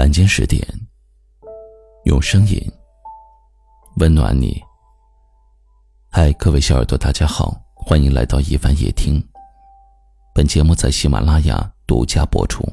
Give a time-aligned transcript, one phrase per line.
[0.00, 0.66] 晚间十点，
[2.04, 2.58] 用声音
[3.96, 4.58] 温暖你。
[6.10, 9.22] 嗨，各位小耳朵，大家好，欢迎来到一凡夜听。
[10.34, 12.66] 本节目在喜马拉雅独家播出。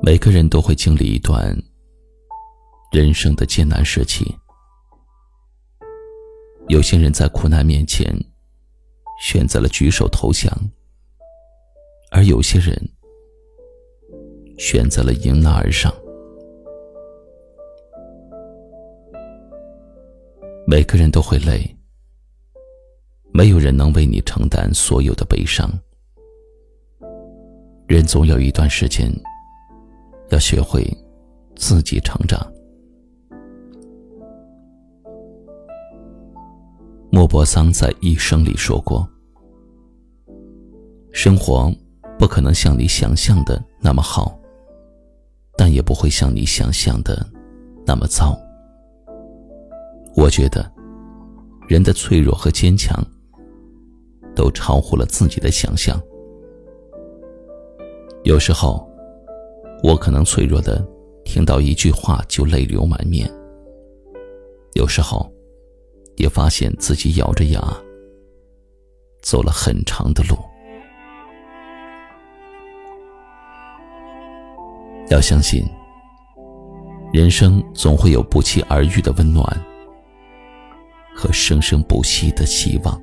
[0.00, 1.54] 每个人都会经历一段
[2.90, 4.34] 人生的艰难时期。
[6.68, 8.18] 有些人在苦难面前
[9.20, 10.50] 选择了举手投降，
[12.10, 12.74] 而有些人
[14.58, 15.92] 选择了迎难而上。
[20.66, 21.76] 每个人都会累，
[23.32, 25.68] 没有人能为你承担所有的悲伤。
[27.86, 29.10] 人总有一段时间
[30.28, 30.86] 要学会
[31.56, 32.40] 自己成长。
[37.18, 39.04] 莫泊桑在《一生》里说过
[41.10, 41.68] ：“生活
[42.16, 44.38] 不可能像你想象的那么好，
[45.56, 47.26] 但也不会像你想象的
[47.84, 48.38] 那么糟。”
[50.14, 50.72] 我觉得，
[51.66, 53.04] 人的脆弱和坚强
[54.32, 56.00] 都超乎了自己的想象。
[58.22, 58.88] 有时候，
[59.82, 60.86] 我可能脆弱的
[61.24, 63.28] 听到一句话就泪流满面；
[64.74, 65.28] 有时候，
[66.18, 67.60] 也发现自己咬着牙
[69.22, 70.36] 走了很长的路。
[75.08, 75.64] 要相信，
[77.12, 79.42] 人生总会有不期而遇的温暖
[81.14, 83.00] 和生生不息的希望。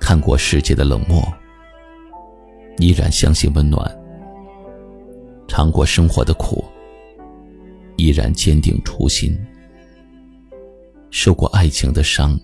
[0.00, 1.22] 看过世界的冷漠，
[2.78, 3.88] 依然相信温暖；
[5.46, 6.64] 尝过生活的苦，
[7.96, 9.38] 依然坚定初心。
[11.12, 12.36] 受过爱情的伤，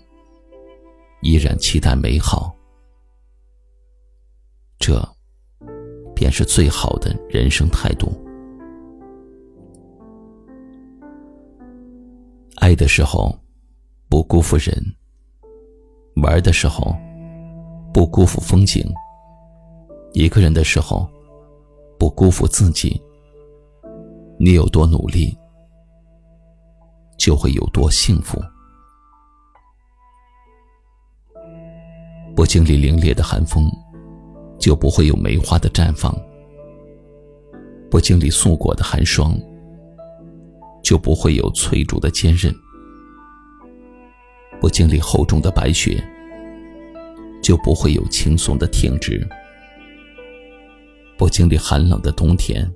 [1.22, 2.54] 依然期待美好。
[4.78, 5.02] 这，
[6.14, 8.12] 便是最好的人生态度。
[12.56, 13.34] 爱的时候，
[14.10, 14.74] 不辜负人；
[16.22, 16.94] 玩的时候，
[17.92, 18.86] 不辜负风景；
[20.12, 21.08] 一个人的时候，
[21.98, 23.00] 不辜负自己。
[24.38, 25.36] 你有多努力，
[27.16, 28.38] 就会有多幸福。
[32.38, 33.68] 不经历凛冽的寒风，
[34.60, 36.12] 就不会有梅花的绽放；
[37.90, 39.36] 不经历素裹的寒霜，
[40.80, 42.52] 就不会有翠竹的坚韧；
[44.60, 46.00] 不经历厚重的白雪，
[47.42, 49.18] 就不会有轻松的挺直；
[51.16, 52.72] 不经历寒冷的冬天，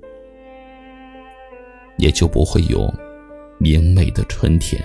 [1.97, 2.93] 也就不会有
[3.59, 4.83] 明媚的春天。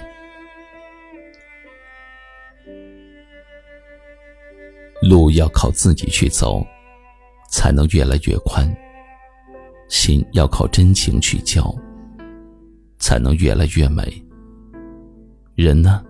[5.01, 6.67] 路要靠自己去走，
[7.51, 8.69] 才能越来越宽；
[9.89, 11.73] 心要靠真情去交，
[12.99, 14.03] 才能越来越美。
[15.55, 16.05] 人呢，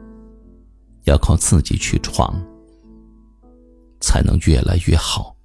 [1.04, 2.34] 要靠自己去闯，
[4.00, 5.36] 才能越来越好。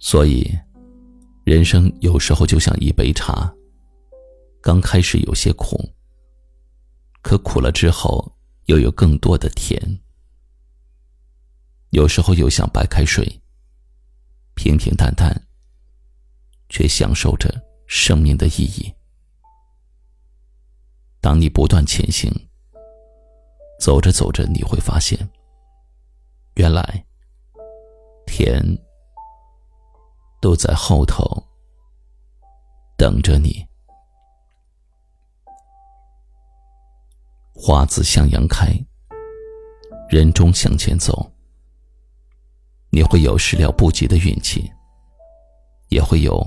[0.00, 0.50] 所以，
[1.44, 3.54] 人生有时候就像一杯茶，
[4.60, 5.88] 刚开始有些苦，
[7.22, 8.32] 可苦了之后。
[8.66, 9.78] 又有更多的甜，
[11.90, 13.40] 有时候又像白开水，
[14.54, 15.46] 平平淡淡，
[16.68, 18.94] 却享受着生命的意义。
[21.20, 22.32] 当你不断前行，
[23.80, 25.18] 走着走着，你会发现，
[26.54, 27.04] 原来
[28.26, 28.62] 甜
[30.40, 31.22] 都在后头
[32.96, 33.66] 等着你。
[37.66, 38.78] 花自向阳开，
[40.10, 41.32] 人终向前走。
[42.90, 44.70] 你会有始料不及的运气，
[45.88, 46.38] 也会有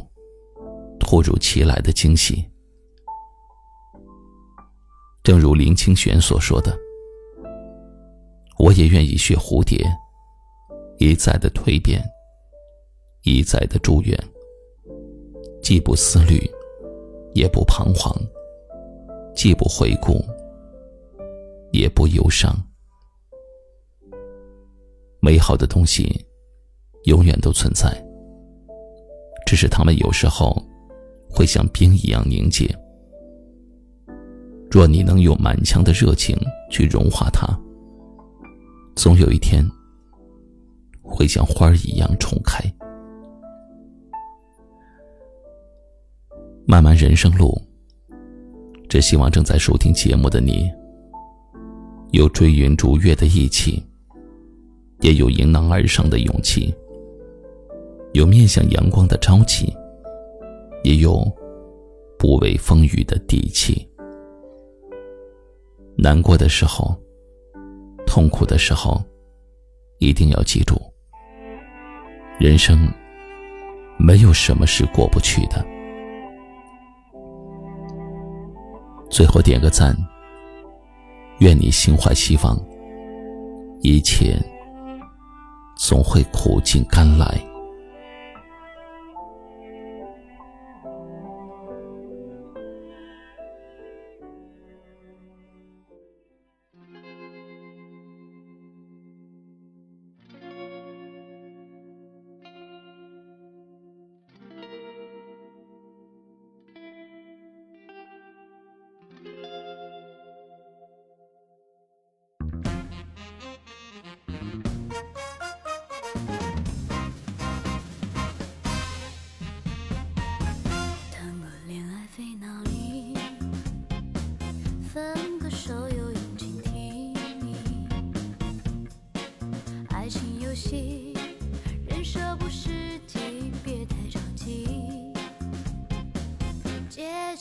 [1.00, 2.48] 突如其来的惊喜。
[5.24, 6.78] 正如林清玄所说的
[8.60, 9.84] ：“我也愿意学蝴蝶，
[11.00, 12.00] 一再的蜕变，
[13.24, 14.16] 一再的祝愿，
[15.64, 16.48] 既不思虑，
[17.34, 18.16] 也不彷徨，
[19.36, 20.24] 既不回顾。”
[21.72, 22.56] 也不忧伤。
[25.20, 26.26] 美好的东西，
[27.04, 27.92] 永远都存在，
[29.46, 30.56] 只是它们有时候
[31.30, 32.68] 会像冰一样凝结。
[34.70, 36.38] 若你能用满腔的热情
[36.70, 37.48] 去融化它，
[38.96, 39.66] 总有一天
[41.02, 42.64] 会像花儿一样重开。
[46.66, 47.60] 漫漫人生路，
[48.90, 50.70] 只希望正在收听节目的你。
[52.12, 53.84] 有追云逐月的义气，
[55.02, 56.74] 也有迎难而上的勇气；
[58.14, 59.76] 有面向阳光的朝气，
[60.84, 61.24] 也有
[62.18, 63.88] 不畏风雨的底气。
[65.98, 66.96] 难过的时候，
[68.06, 69.04] 痛苦的时候，
[70.00, 70.80] 一定要记住：
[72.40, 72.90] 人生
[73.98, 75.64] 没有什么是过不去的。
[79.10, 79.96] 最后点个赞。
[81.40, 82.58] 愿你心怀希望，
[83.82, 84.38] 一切
[85.78, 87.40] 总会苦尽甘来。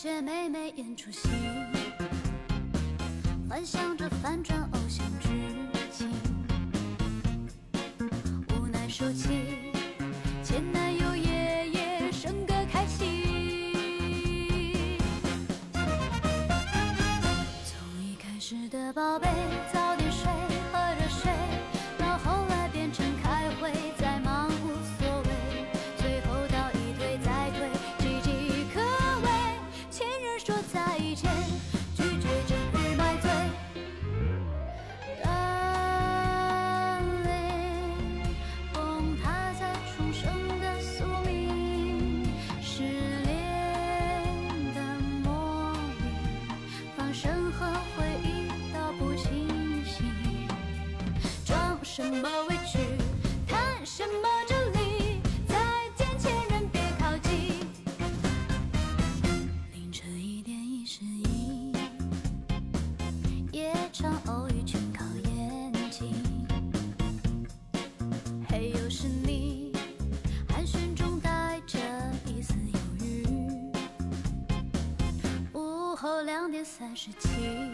[0.06, 1.29] 却妹妹演出戏，
[3.49, 5.29] 幻想着反转偶像剧
[5.91, 6.08] 情。
[8.50, 9.73] 无奈说起
[10.44, 13.75] 前男友，夜夜笙歌开心。
[17.64, 19.26] 从一开始的宝贝
[19.73, 19.85] 早。
[51.96, 52.78] 什么委屈，
[53.48, 55.19] 谈什么真理？
[55.48, 55.56] 再
[55.96, 57.66] 见，前人别靠近。
[59.72, 61.72] 凌晨一点一十一，
[63.50, 66.12] 夜场偶遇全靠演技。
[68.50, 69.72] 嘿，又是你，
[70.50, 71.78] 寒暄中带着
[72.26, 73.26] 一丝犹豫。
[75.54, 77.72] 午后两点三十七，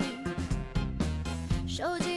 [1.66, 2.11] 手机。